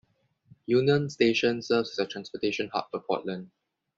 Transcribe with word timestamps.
Union 0.65 1.11
Station 1.11 1.61
serves 1.61 1.91
as 1.91 1.99
a 1.99 2.07
transportation 2.07 2.69
hub 2.73 2.85
for 2.89 3.01
Portland. 3.01 3.51